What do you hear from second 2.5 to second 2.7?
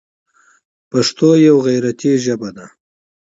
ده.